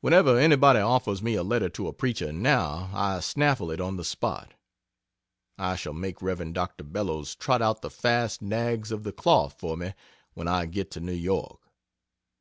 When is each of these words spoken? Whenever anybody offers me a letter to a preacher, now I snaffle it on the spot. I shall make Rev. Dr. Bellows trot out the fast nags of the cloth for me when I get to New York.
Whenever 0.00 0.36
anybody 0.40 0.80
offers 0.80 1.22
me 1.22 1.36
a 1.36 1.42
letter 1.44 1.68
to 1.68 1.86
a 1.86 1.92
preacher, 1.92 2.32
now 2.32 2.90
I 2.92 3.20
snaffle 3.20 3.70
it 3.70 3.80
on 3.80 3.96
the 3.96 4.02
spot. 4.02 4.54
I 5.56 5.76
shall 5.76 5.92
make 5.92 6.20
Rev. 6.20 6.52
Dr. 6.52 6.82
Bellows 6.82 7.36
trot 7.36 7.62
out 7.62 7.80
the 7.80 7.88
fast 7.88 8.42
nags 8.42 8.90
of 8.90 9.04
the 9.04 9.12
cloth 9.12 9.54
for 9.60 9.76
me 9.76 9.94
when 10.34 10.48
I 10.48 10.66
get 10.66 10.90
to 10.90 11.00
New 11.00 11.12
York. 11.12 11.60